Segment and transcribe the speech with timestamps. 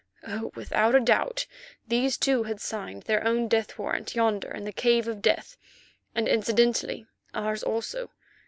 [0.27, 0.51] Oh!
[0.55, 1.45] without a doubt
[1.87, 5.57] these two had signed their own death warrant yonder in the Cave of Death,
[6.15, 8.09] and incidentally ours also.